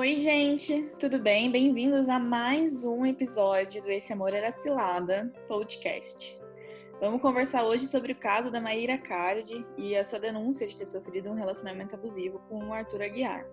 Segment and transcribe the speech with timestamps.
[0.00, 1.50] Oi, gente, tudo bem?
[1.50, 6.40] Bem-vindos a mais um episódio do Esse Amor Era Cilada podcast.
[6.98, 10.86] Vamos conversar hoje sobre o caso da Maíra Cardi e a sua denúncia de ter
[10.86, 13.46] sofrido um relacionamento abusivo com o Arthur Aguiar.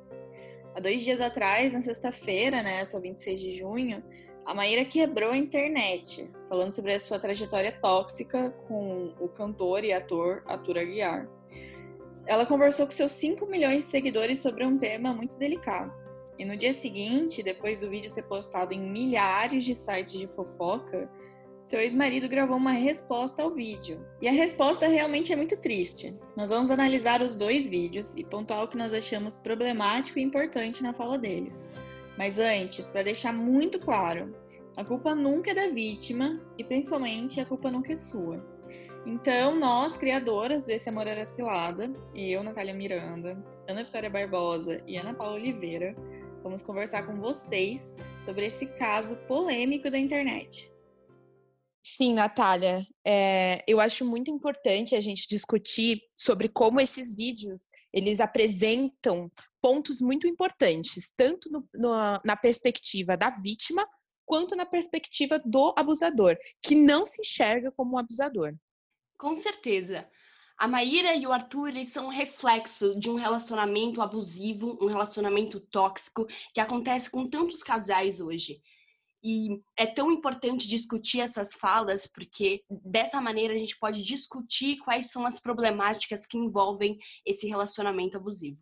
[0.73, 4.01] Há dois dias atrás, na sexta-feira, né, só 26 de junho,
[4.45, 9.91] a Maíra quebrou a internet, falando sobre a sua trajetória tóxica com o cantor e
[9.91, 11.27] ator Arthur Aguiar.
[12.25, 16.06] Ela conversou com seus 5 milhões de seguidores sobre um tema muito delicado
[16.37, 21.09] e no dia seguinte, depois do vídeo ser postado em milhares de sites de fofoca,
[21.63, 23.99] seu ex-marido gravou uma resposta ao vídeo.
[24.21, 26.15] E a resposta realmente é muito triste.
[26.37, 30.81] Nós vamos analisar os dois vídeos e pontuar o que nós achamos problemático e importante
[30.81, 31.67] na fala deles.
[32.17, 34.33] Mas antes, para deixar muito claro,
[34.77, 38.41] a culpa nunca é da vítima e principalmente a culpa nunca é sua.
[39.05, 44.97] Então, nós, criadoras do Esse Amor Era Cilada, eu, Natália Miranda, Ana Vitória Barbosa e
[44.97, 45.95] Ana Paula Oliveira,
[46.47, 50.71] Vamos conversar com vocês sobre esse caso polêmico da internet.
[51.83, 58.21] Sim, Natália, é, eu acho muito importante a gente discutir sobre como esses vídeos eles
[58.21, 59.29] apresentam
[59.61, 63.85] pontos muito importantes, tanto no, no, na perspectiva da vítima
[64.25, 68.55] quanto na perspectiva do abusador, que não se enxerga como um abusador.
[69.17, 70.09] Com certeza.
[70.57, 76.25] A Maíra e o Arthur eles são reflexo de um relacionamento abusivo, um relacionamento tóxico
[76.51, 78.59] que acontece com tantos casais hoje.
[79.23, 85.11] E é tão importante discutir essas falas, porque dessa maneira a gente pode discutir quais
[85.11, 88.59] são as problemáticas que envolvem esse relacionamento abusivo.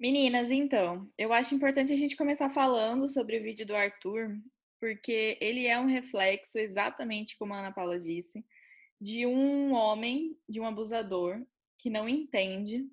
[0.00, 4.34] Meninas, então, eu acho importante a gente começar falando sobre o vídeo do Arthur,
[4.80, 8.44] porque ele é um reflexo, exatamente como a Ana Paula disse,
[9.00, 11.44] de um homem, de um abusador,
[11.78, 12.86] que não entende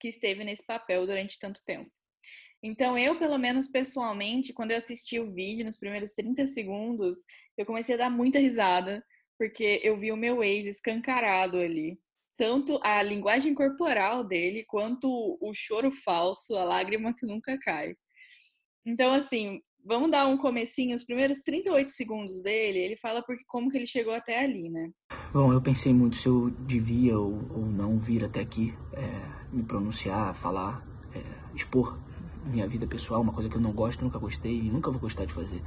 [0.00, 1.90] que esteve nesse papel durante tanto tempo.
[2.62, 7.18] Então, eu, pelo menos pessoalmente, quando eu assisti o vídeo, nos primeiros 30 segundos,
[7.58, 9.04] eu comecei a dar muita risada,
[9.38, 12.00] porque eu vi o meu ex escancarado ali.
[12.38, 17.94] Tanto a linguagem corporal dele, quanto o choro falso, a lágrima que nunca cai.
[18.86, 23.68] Então, assim, Vamos dar um comecinho, os primeiros 38 segundos dele, ele fala porque como
[23.68, 24.90] que ele chegou até ali, né?
[25.30, 29.62] Bom, eu pensei muito se eu devia ou, ou não vir até aqui, é, me
[29.62, 30.82] pronunciar, falar,
[31.14, 31.20] é,
[31.54, 31.98] expor
[32.46, 35.26] minha vida pessoal, uma coisa que eu não gosto, nunca gostei e nunca vou gostar
[35.26, 35.62] de fazer.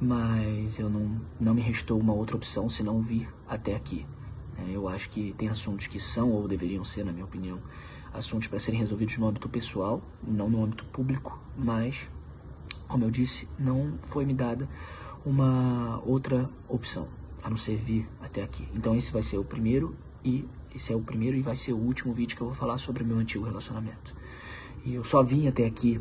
[0.00, 4.06] Mas eu não, não me restou uma outra opção senão vir até aqui.
[4.56, 7.60] É, eu acho que tem assuntos que são ou deveriam ser, na minha opinião,
[8.12, 12.08] assuntos para serem resolvidos no âmbito pessoal, não no âmbito público, mas
[12.92, 14.68] como eu disse, não foi me dada
[15.24, 17.08] uma outra opção
[17.42, 18.68] a não ser vir até aqui.
[18.74, 21.78] Então esse vai ser o primeiro e esse é o primeiro e vai ser o
[21.78, 24.14] último vídeo que eu vou falar sobre o meu antigo relacionamento.
[24.84, 25.98] E eu só vim até aqui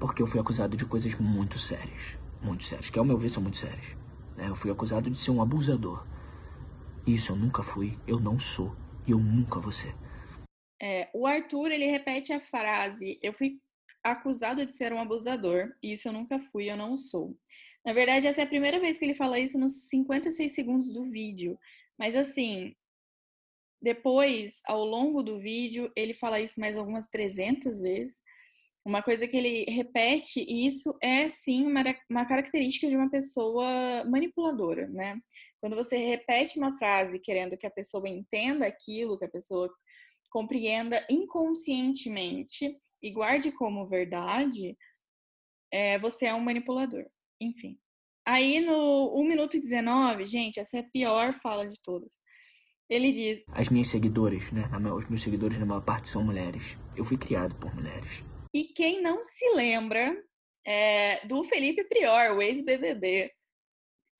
[0.00, 3.42] porque eu fui acusado de coisas muito sérias, muito sérias, que ao meu ver são
[3.42, 3.94] muito sérias.
[4.34, 4.48] Né?
[4.48, 6.06] Eu fui acusado de ser um abusador.
[7.06, 8.74] Isso eu nunca fui, eu não sou
[9.06, 9.94] e eu nunca vou ser.
[10.80, 13.60] É, o Arthur ele repete a frase: eu fui
[14.02, 17.36] acusado de ser um abusador, e isso eu nunca fui, eu não sou.
[17.84, 21.10] Na verdade, essa é a primeira vez que ele fala isso nos 56 segundos do
[21.10, 21.58] vídeo.
[21.98, 22.74] Mas assim,
[23.82, 28.20] depois, ao longo do vídeo, ele fala isso mais algumas 300 vezes.
[28.84, 34.04] Uma coisa que ele repete, e isso é sim uma, uma característica de uma pessoa
[34.04, 35.20] manipuladora, né?
[35.60, 39.72] Quando você repete uma frase querendo que a pessoa entenda aquilo, que a pessoa
[40.30, 44.76] compreenda inconscientemente e guarde como verdade,
[45.72, 47.06] é, você é um manipulador.
[47.40, 47.78] Enfim.
[48.24, 52.20] Aí no 1 minuto e 19, gente, essa é a pior fala de todas.
[52.88, 54.68] Ele diz: As minhas seguidoras, né?
[54.94, 56.76] Os meus seguidores, na maior parte, são mulheres.
[56.96, 58.22] Eu fui criado por mulheres.
[58.54, 60.14] E quem não se lembra
[60.64, 63.32] é, do Felipe Prior, o ex-BBB,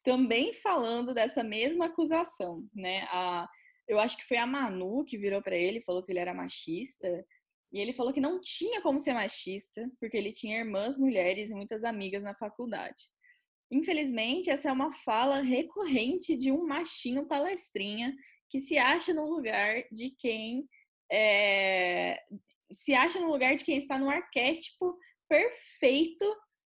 [0.02, 3.06] também falando dessa mesma acusação, né?
[3.10, 3.48] A,
[3.86, 7.24] eu acho que foi a Manu que virou para ele, falou que ele era machista.
[7.72, 11.54] E ele falou que não tinha como ser machista, porque ele tinha irmãs mulheres e
[11.54, 13.08] muitas amigas na faculdade.
[13.70, 18.14] Infelizmente, essa é uma fala recorrente de um machinho palestrinha
[18.50, 20.68] que se acha no lugar de quem
[21.10, 22.22] é,
[22.70, 24.96] se acha no lugar de quem está no arquétipo
[25.28, 26.24] perfeito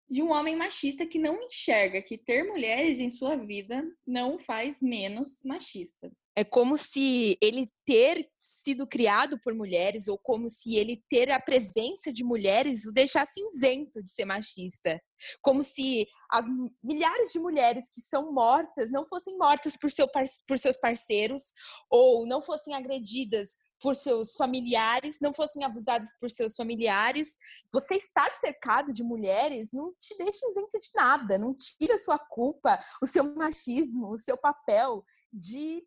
[0.10, 4.82] de um homem machista que não enxerga que ter mulheres em sua vida não faz
[4.82, 6.12] menos machista.
[6.40, 11.38] É como se ele ter sido criado por mulheres ou como se ele ter a
[11.38, 15.02] presença de mulheres o deixasse isento de ser machista.
[15.42, 16.46] Como se as
[16.82, 20.08] milhares de mulheres que são mortas não fossem mortas por, seu,
[20.48, 21.44] por seus parceiros
[21.90, 27.36] ou não fossem agredidas por seus familiares, não fossem abusados por seus familiares.
[27.70, 32.80] Você estar cercado de mulheres não te deixa isento de nada, não tira sua culpa,
[33.04, 35.04] o seu machismo, o seu papel
[35.34, 35.86] de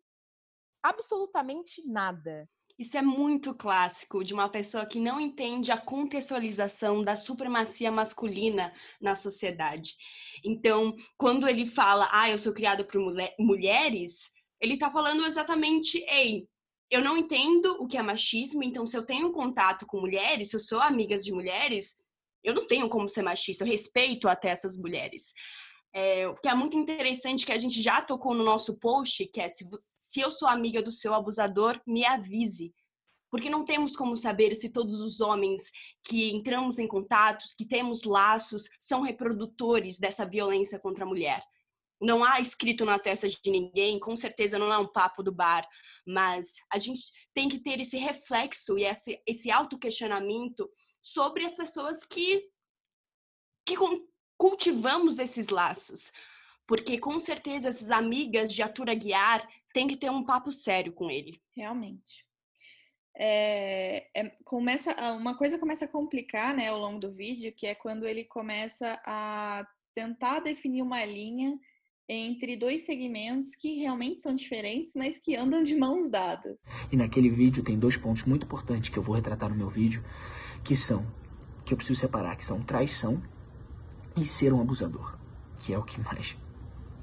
[0.83, 2.47] absolutamente nada.
[2.77, 8.73] Isso é muito clássico de uma pessoa que não entende a contextualização da supremacia masculina
[8.99, 9.95] na sociedade.
[10.43, 16.03] Então, quando ele fala, ah, eu sou criado por mulher mulheres, ele está falando exatamente,
[16.09, 16.47] ei,
[16.89, 20.55] eu não entendo o que é machismo, então se eu tenho contato com mulheres, se
[20.55, 21.95] eu sou amiga de mulheres,
[22.43, 25.31] eu não tenho como ser machista, eu respeito até essas mulheres.
[25.95, 29.47] É, que é muito interessante que a gente já tocou no nosso post, que é
[29.47, 32.73] se, se eu sou amiga do seu abusador, me avise.
[33.29, 35.71] Porque não temos como saber se todos os homens
[36.03, 41.43] que entramos em contatos, que temos laços, são reprodutores dessa violência contra a mulher.
[42.01, 45.67] Não há escrito na testa de ninguém, com certeza não é um papo do bar,
[46.05, 47.01] mas a gente
[47.33, 50.69] tem que ter esse reflexo e esse, esse auto-questionamento
[51.01, 52.49] sobre as pessoas que,
[53.65, 53.75] que
[54.43, 56.11] cultivamos esses laços.
[56.67, 61.09] Porque com certeza essas amigas de Atura Guiar têm que ter um papo sério com
[61.09, 61.41] ele.
[61.55, 62.25] Realmente.
[63.15, 67.73] É, é, começa uma coisa começa a complicar né, ao longo do vídeo, que é
[67.73, 71.57] quando ele começa a tentar definir uma linha
[72.09, 76.57] entre dois segmentos que realmente são diferentes, mas que andam de mãos dadas.
[76.91, 80.03] E naquele vídeo tem dois pontos muito importantes que eu vou retratar no meu vídeo,
[80.65, 81.05] que são
[81.63, 83.23] que eu preciso separar, que são traição
[84.15, 85.17] e ser um abusador,
[85.59, 86.35] que é o que mais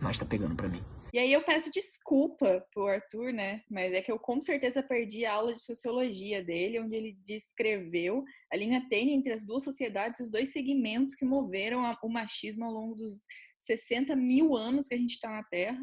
[0.00, 0.82] mais tá pegando para mim.
[1.12, 3.62] E aí eu peço desculpa pro Arthur, né?
[3.68, 8.24] Mas é que eu com certeza perdi a aula de sociologia dele, onde ele descreveu
[8.50, 12.72] a linha tênue entre as duas sociedades, os dois segmentos que moveram o machismo ao
[12.72, 13.20] longo dos
[13.58, 15.82] 60 mil anos que a gente está na Terra.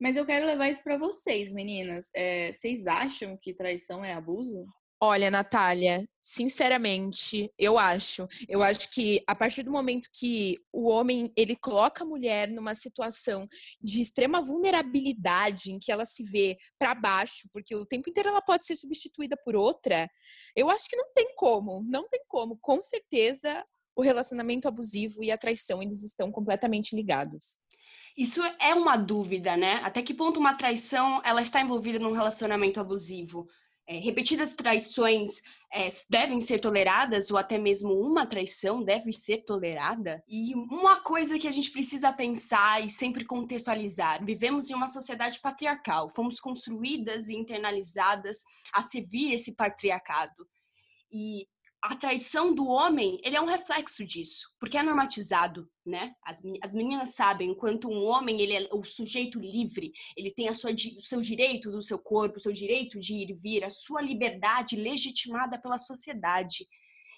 [0.00, 2.08] Mas eu quero levar isso para vocês, meninas.
[2.14, 4.64] É, vocês acham que traição é abuso?
[5.06, 8.26] Olha, Natália, sinceramente, eu acho.
[8.48, 12.74] Eu acho que a partir do momento que o homem ele coloca a mulher numa
[12.74, 13.46] situação
[13.82, 18.40] de extrema vulnerabilidade, em que ela se vê para baixo, porque o tempo inteiro ela
[18.40, 20.08] pode ser substituída por outra,
[20.56, 22.56] eu acho que não tem como, não tem como.
[22.56, 23.62] Com certeza,
[23.94, 27.58] o relacionamento abusivo e a traição eles estão completamente ligados.
[28.16, 29.82] Isso é uma dúvida, né?
[29.84, 33.46] Até que ponto uma traição ela está envolvida num relacionamento abusivo?
[33.86, 40.22] É, repetidas traições é, devem ser toleradas ou até mesmo uma traição deve ser tolerada?
[40.26, 45.38] E uma coisa que a gente precisa pensar e sempre contextualizar: vivemos em uma sociedade
[45.40, 48.42] patriarcal, fomos construídas e internalizadas
[48.72, 50.46] a servir esse patriarcado.
[51.12, 51.46] E
[51.84, 56.14] a traição do homem, ele é um reflexo disso, porque é normatizado, né?
[56.24, 60.54] As, as meninas sabem, enquanto um homem, ele é o sujeito livre, ele tem a
[60.54, 63.70] sua, o seu direito do seu corpo, o seu direito de ir e vir, a
[63.70, 66.66] sua liberdade legitimada pela sociedade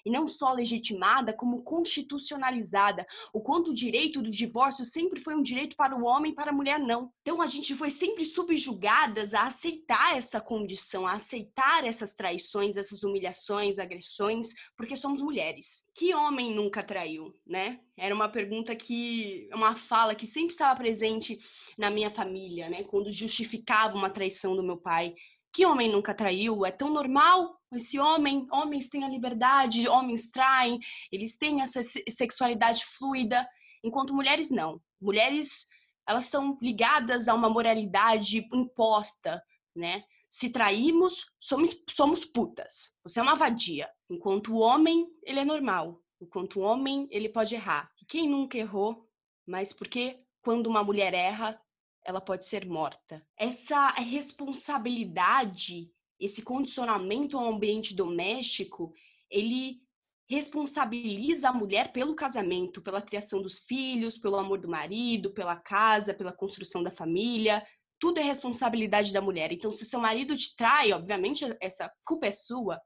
[0.07, 3.05] e não só legitimada, como constitucionalizada.
[3.33, 6.55] O quanto o direito do divórcio sempre foi um direito para o homem para a
[6.55, 7.11] mulher não.
[7.21, 13.03] Então a gente foi sempre subjugadas a aceitar essa condição, a aceitar essas traições, essas
[13.03, 15.85] humilhações, agressões, porque somos mulheres.
[15.93, 17.81] Que homem nunca traiu, né?
[17.97, 21.37] Era uma pergunta que, uma fala que sempre estava presente
[21.77, 22.83] na minha família, né?
[22.83, 25.15] Quando justificava uma traição do meu pai.
[25.57, 26.63] Que homem nunca traiu?
[26.67, 30.77] É tão normal esse homem, homens têm a liberdade, homens traem,
[31.11, 33.43] eles têm essa sexualidade fluida,
[33.83, 34.79] enquanto mulheres não.
[35.01, 35.67] Mulheres,
[36.07, 39.43] elas são ligadas a uma moralidade imposta,
[39.75, 40.03] né?
[40.29, 42.95] Se traímos, somos, somos putas.
[43.03, 43.89] Você é uma vadia.
[44.07, 45.99] Enquanto o homem, ele é normal.
[46.21, 47.89] Enquanto o homem, ele pode errar.
[47.99, 49.09] E quem nunca errou?
[49.43, 51.59] Mas porque quando uma mulher erra,
[52.07, 53.21] ela pode ser morta.
[53.37, 58.93] Essa responsabilidade esse condicionamento ao ambiente doméstico,
[59.29, 59.81] ele
[60.29, 66.13] responsabiliza a mulher pelo casamento, pela criação dos filhos, pelo amor do marido, pela casa,
[66.13, 67.65] pela construção da família.
[67.99, 69.51] Tudo é responsabilidade da mulher.
[69.51, 72.81] Então, se seu marido te trai, obviamente essa culpa é sua.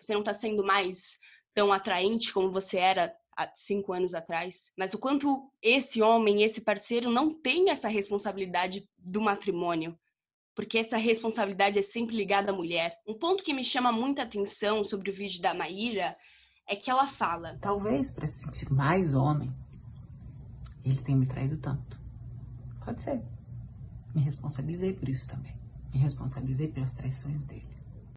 [0.00, 1.18] Você não está sendo mais
[1.54, 4.72] tão atraente como você era há cinco anos atrás.
[4.76, 9.96] Mas o quanto esse homem, esse parceiro, não tem essa responsabilidade do matrimônio
[10.56, 12.98] porque essa responsabilidade é sempre ligada à mulher.
[13.06, 16.16] Um ponto que me chama muita atenção sobre o vídeo da Maíra
[16.66, 19.54] é que ela fala: Talvez para se sentir mais homem,
[20.82, 22.00] ele tenha me traído tanto.
[22.82, 23.22] Pode ser.
[24.14, 25.54] Me responsabilizei por isso também.
[25.92, 27.68] Me responsabilizei pelas traições dele.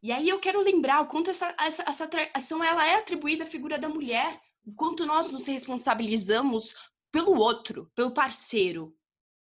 [0.02, 3.46] E aí eu quero lembrar o quanto essa, essa, essa traição ela é atribuída à
[3.46, 6.74] figura da mulher, o quanto nós nos responsabilizamos
[7.10, 8.94] pelo outro, pelo parceiro,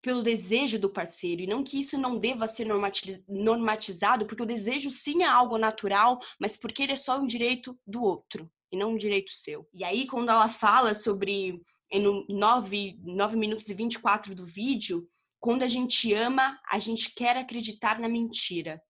[0.01, 2.65] pelo desejo do parceiro e não que isso não deva ser
[3.27, 7.77] normatizado, porque o desejo sim é algo natural, mas porque ele é só um direito
[7.85, 9.67] do outro e não um direito seu.
[9.73, 11.61] E aí, quando ela fala sobre,
[11.91, 15.05] no 9, 9 minutos e 24 do vídeo,
[15.37, 18.81] quando a gente ama, a gente quer acreditar na mentira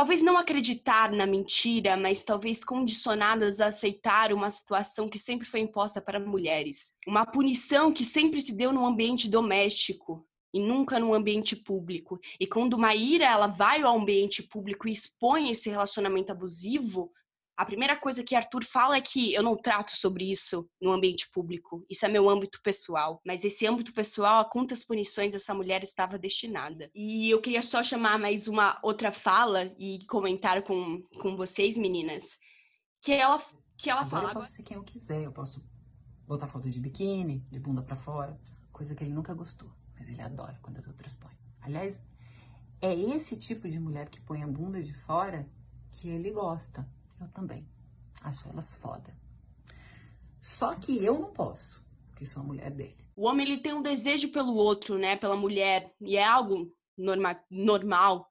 [0.00, 5.60] talvez não acreditar na mentira, mas talvez condicionadas a aceitar uma situação que sempre foi
[5.60, 6.94] imposta para mulheres.
[7.06, 12.18] Uma punição que sempre se deu no ambiente doméstico e nunca no ambiente público.
[12.40, 17.12] E quando Maíra ela vai ao ambiente público e expõe esse relacionamento abusivo,
[17.56, 21.28] a primeira coisa que Arthur fala é que eu não trato sobre isso no ambiente
[21.30, 21.84] público.
[21.90, 23.20] Isso é meu âmbito pessoal.
[23.24, 26.90] Mas esse âmbito pessoal, a quantas punições essa mulher estava destinada.
[26.94, 32.38] E eu queria só chamar mais uma outra fala e comentar com, com vocês, meninas,
[33.02, 33.42] que ela,
[33.76, 34.30] que ela fala.
[34.30, 35.62] Eu posso ser quem eu quiser, eu posso
[36.26, 38.40] botar foto de biquíni, de bunda para fora,
[38.72, 39.70] coisa que ele nunca gostou.
[39.98, 41.36] Mas ele adora quando as outras põem.
[41.60, 42.02] Aliás,
[42.80, 45.46] é esse tipo de mulher que põe a bunda de fora
[45.92, 46.88] que ele gosta.
[47.20, 47.68] Eu também.
[48.22, 49.14] Acho elas foda.
[50.40, 52.96] Só que eu não posso, porque sou a mulher dele.
[53.14, 57.38] O homem ele tem um desejo pelo outro, né, pela mulher, e é algo norma
[57.50, 58.30] normal.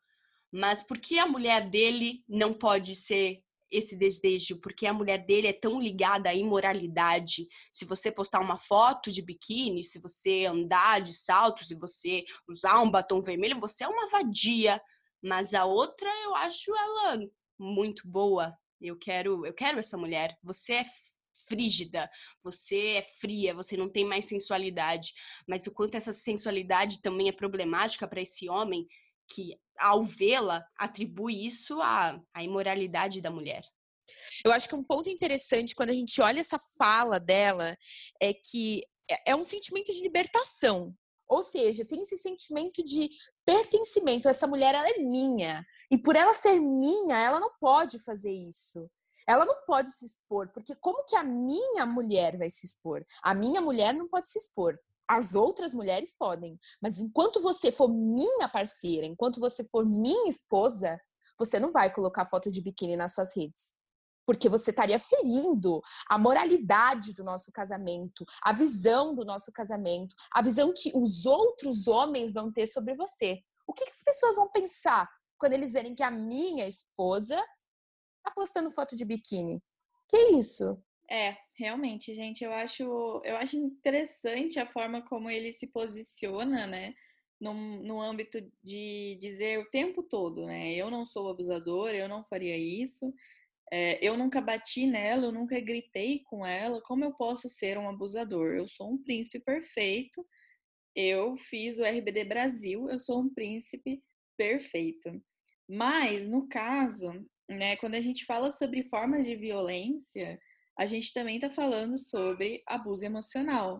[0.51, 4.60] Mas por que a mulher dele não pode ser esse desejo?
[4.60, 7.48] Porque a mulher dele é tão ligada à imoralidade.
[7.72, 12.81] Se você postar uma foto de biquíni, se você andar de salto, se você usar
[12.81, 14.81] um batom vermelho, você é uma vadia.
[15.22, 17.19] Mas a outra, eu acho ela
[17.60, 18.58] muito boa.
[18.81, 20.38] Eu quero, eu quero essa mulher.
[20.43, 20.86] Você é
[21.48, 22.09] frígida,
[22.43, 25.13] você é fria, você não tem mais sensualidade.
[25.48, 28.88] Mas o quanto essa sensualidade também é problemática para esse homem
[29.27, 33.63] que, ao vê-la, atribui isso à, à imoralidade da mulher.
[34.43, 37.77] Eu acho que um ponto interessante quando a gente olha essa fala dela
[38.21, 40.95] é que é, é um sentimento de libertação.
[41.27, 43.09] Ou seja, tem esse sentimento de
[43.45, 44.27] pertencimento.
[44.27, 45.63] Essa mulher, ela é minha.
[45.91, 48.89] E por ela ser minha, ela não pode fazer isso.
[49.27, 53.05] Ela não pode se expor, porque como que a minha mulher vai se expor?
[53.22, 54.79] A minha mulher não pode se expor.
[55.08, 61.00] As outras mulheres podem, mas enquanto você for minha parceira, enquanto você for minha esposa,
[61.38, 63.74] você não vai colocar foto de biquíni nas suas redes.
[64.25, 70.41] Porque você estaria ferindo a moralidade do nosso casamento, a visão do nosso casamento, a
[70.41, 73.39] visão que os outros homens vão ter sobre você.
[73.65, 75.08] O que, que as pessoas vão pensar
[75.39, 77.38] quando eles verem que a minha esposa
[78.24, 79.62] tá postando foto de biquíni.
[80.10, 80.84] Que isso?
[81.10, 82.84] É, realmente, gente, eu acho,
[83.24, 86.93] eu acho interessante a forma como ele se posiciona, né?
[87.41, 90.74] No, no âmbito de dizer o tempo todo, né?
[90.74, 93.13] Eu não sou abusador, eu não faria isso,
[93.72, 97.88] é, eu nunca bati nela, eu nunca gritei com ela, como eu posso ser um
[97.88, 98.53] abusador?
[98.53, 100.25] Eu sou um príncipe perfeito,
[100.96, 104.03] eu fiz o RBD Brasil, eu sou um príncipe
[104.36, 105.22] perfeito.
[105.69, 107.11] Mas, no caso,
[107.47, 110.39] né, quando a gente fala sobre formas de violência,
[110.79, 113.79] a gente também está falando sobre abuso emocional.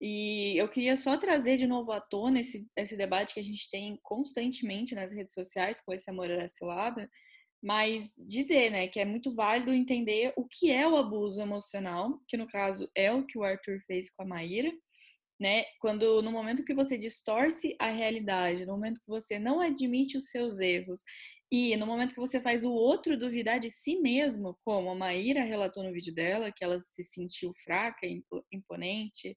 [0.00, 3.70] E eu queria só trazer de novo à tona esse, esse debate que a gente
[3.70, 7.08] tem constantemente nas redes sociais com esse amor cilada,
[7.62, 12.36] mas dizer, né, que é muito válido entender o que é o abuso emocional, que
[12.36, 14.70] no caso é o que o Arthur fez com a Maíra,
[15.38, 15.64] né?
[15.80, 20.30] Quando no momento que você distorce a realidade, no momento que você não admite os
[20.30, 21.02] seus erros
[21.50, 25.42] e no momento que você faz o outro duvidar de si mesmo, como a Maíra
[25.42, 28.06] relatou no vídeo dela, que ela se sentiu fraca,
[28.52, 29.36] imponente,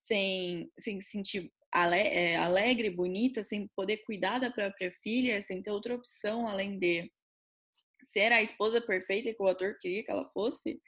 [0.00, 5.70] sem, sem se sentir é, alegre, bonita, sem poder cuidar da própria filha, sem ter
[5.70, 7.10] outra opção além de
[8.04, 10.80] ser a esposa perfeita que o ator queria que ela fosse,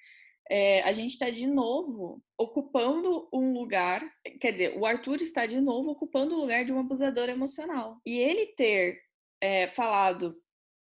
[0.51, 4.03] é, a gente está de novo ocupando um lugar,
[4.41, 7.99] quer dizer, o Arthur está de novo ocupando o lugar de um abusador emocional.
[8.05, 9.01] E ele ter
[9.41, 10.37] é, falado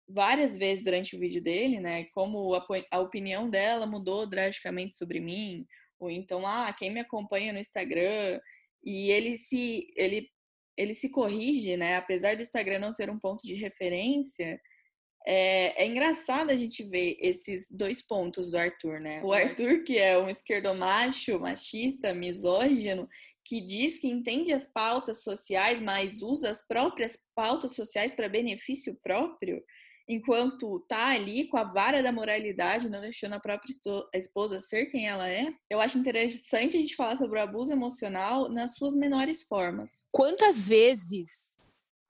[0.08, 5.20] várias vezes durante o vídeo dele, né, como a, a opinião dela mudou drasticamente sobre
[5.20, 5.66] mim,
[5.98, 8.40] ou então, ah, quem me acompanha no Instagram,
[8.84, 10.28] e ele se, ele,
[10.76, 14.60] ele se corrige, né, apesar do Instagram não ser um ponto de referência,
[15.26, 19.22] é, é, engraçado a gente ver esses dois pontos do Arthur, né?
[19.22, 23.08] O Arthur, que é um esquerdomacho, machista, misógino,
[23.44, 28.96] que diz que entende as pautas sociais, mas usa as próprias pautas sociais para benefício
[29.02, 29.62] próprio,
[30.08, 33.72] enquanto tá ali com a vara da moralidade, não deixando a própria
[34.14, 35.52] esposa ser quem ela é.
[35.70, 40.06] Eu acho interessante a gente falar sobre o abuso emocional nas suas menores formas.
[40.10, 41.56] Quantas vezes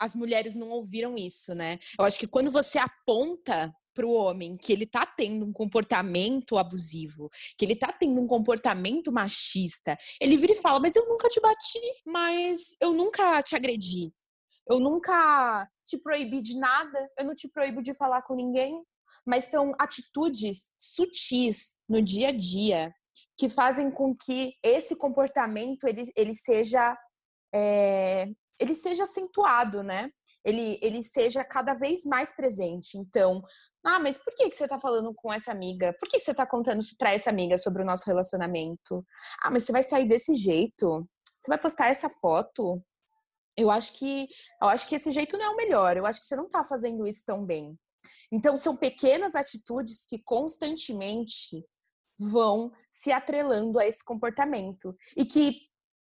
[0.03, 1.79] as mulheres não ouviram isso, né?
[1.97, 6.59] Eu acho que quando você aponta para o homem que ele tá tendo um comportamento
[6.59, 11.29] abusivo, que ele tá tendo um comportamento machista, ele vira e fala: Mas eu nunca
[11.29, 14.13] te bati, mas eu nunca te agredi,
[14.69, 18.83] eu nunca te proibi de nada, eu não te proíbo de falar com ninguém.
[19.27, 22.93] Mas são atitudes sutis no dia a dia
[23.37, 26.97] que fazem com que esse comportamento ele, ele seja
[27.55, 28.27] é,
[28.61, 30.11] ele seja acentuado, né?
[30.45, 32.99] Ele, ele seja cada vez mais presente.
[32.99, 33.43] Então,
[33.85, 35.95] ah, mas por que, que você tá falando com essa amiga?
[36.01, 39.07] Por que, que você tá contando para essa amiga sobre o nosso relacionamento?
[39.43, 41.09] Ah, mas você vai sair desse jeito?
[41.25, 42.83] Você vai postar essa foto?
[43.57, 44.27] Eu acho que
[44.63, 45.97] eu acho que esse jeito não é o melhor.
[45.97, 47.79] Eu acho que você não tá fazendo isso tão bem.
[48.33, 51.65] Então, são pequenas atitudes que constantemente
[52.19, 55.61] vão se atrelando a esse comportamento e que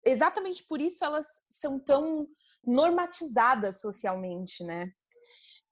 [0.06, 2.28] exatamente por isso elas são tão
[2.66, 4.92] normatizadas socialmente, né?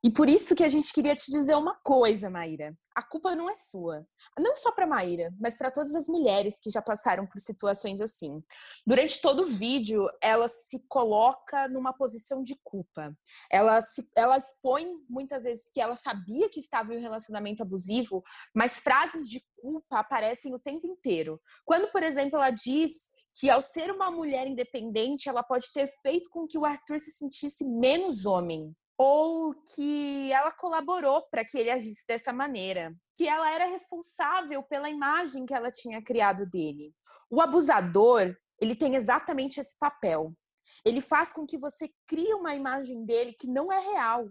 [0.02, 2.74] E por isso que a gente queria te dizer uma coisa, Maíra.
[2.96, 4.08] A culpa não é sua.
[4.38, 8.42] Não só para Maíra, mas para todas as mulheres que já passaram por situações assim.
[8.88, 13.14] Durante todo o vídeo, ela se coloca numa posição de culpa.
[13.52, 18.24] Ela, se, ela expõe muitas vezes que ela sabia que estava em um relacionamento abusivo,
[18.56, 21.42] mas frases de culpa aparecem o tempo inteiro.
[21.66, 23.10] Quando, por exemplo, ela diz
[23.40, 27.12] que ao ser uma mulher independente, ela pode ter feito com que o Arthur se
[27.12, 33.50] sentisse menos homem, ou que ela colaborou para que ele agisse dessa maneira, que ela
[33.50, 36.94] era responsável pela imagem que ela tinha criado dele.
[37.30, 40.36] O abusador, ele tem exatamente esse papel.
[40.84, 44.28] Ele faz com que você crie uma imagem dele que não é real.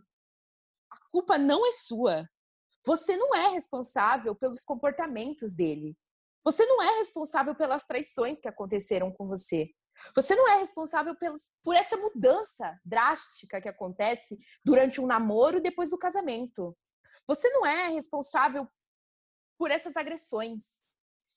[0.92, 2.28] A culpa não é sua.
[2.84, 5.96] Você não é responsável pelos comportamentos dele.
[6.45, 9.71] Você não é responsável pelas traições que aconteceram com você.
[10.14, 15.90] Você não é responsável pelos, por essa mudança drástica que acontece durante um namoro depois
[15.90, 16.76] do casamento.
[17.26, 18.66] Você não é responsável
[19.59, 20.85] por essas agressões.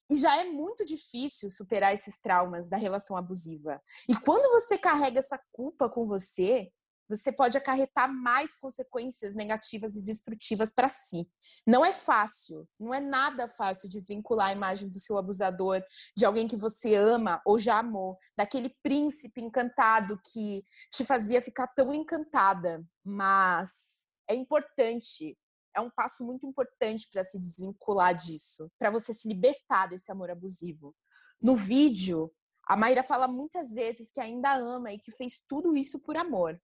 [0.09, 3.81] E já é muito difícil superar esses traumas da relação abusiva.
[4.07, 6.71] E quando você carrega essa culpa com você,
[7.17, 11.29] você pode acarretar mais consequências negativas e destrutivas para si.
[11.67, 15.83] Não é fácil, não é nada fácil desvincular a imagem do seu abusador
[16.15, 21.67] de alguém que você ama ou já amou, daquele príncipe encantado que te fazia ficar
[21.67, 22.83] tão encantada.
[23.03, 25.37] Mas é importante,
[25.75, 30.31] é um passo muito importante para se desvincular disso, para você se libertar desse amor
[30.31, 30.95] abusivo.
[31.41, 32.31] No vídeo,
[32.67, 36.57] a Mayra fala muitas vezes que ainda ama e que fez tudo isso por amor.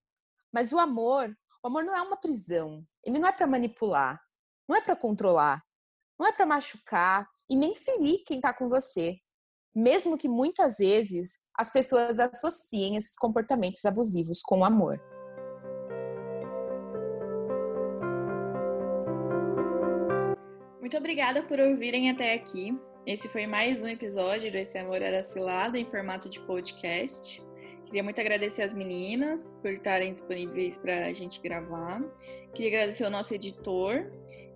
[0.54, 2.86] Mas o amor, o amor não é uma prisão.
[3.04, 4.22] Ele não é para manipular,
[4.68, 5.64] não é para controlar,
[6.20, 9.18] não é para machucar e nem ferir quem está com você.
[9.76, 15.00] Mesmo que muitas vezes as pessoas associem esses comportamentos abusivos com o amor.
[20.80, 22.76] Muito obrigada por ouvirem até aqui.
[23.06, 27.46] Esse foi mais um episódio do Esse Amor Era Cilado em formato de podcast.
[27.88, 32.04] Queria muito agradecer as meninas por estarem disponíveis para a gente gravar.
[32.54, 34.12] Queria agradecer ao nosso editor.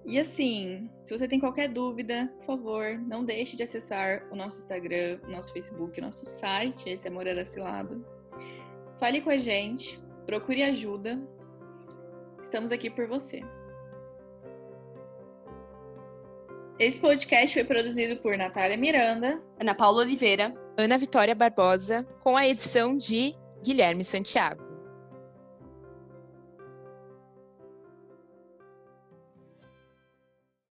[0.06, 4.58] E assim, se você tem qualquer dúvida, por favor, não deixe de acessar o nosso
[4.58, 8.06] Instagram, o nosso Facebook, o nosso site, esse Amor Era Cilado.
[9.00, 11.17] Fale com a gente, procure ajuda.
[12.44, 13.41] Estamos aqui por você.
[16.78, 22.48] Esse podcast foi produzido por Natália Miranda, Ana Paula Oliveira Ana Vitória Barbosa, com a
[22.48, 24.70] edição de Guilherme Santiago.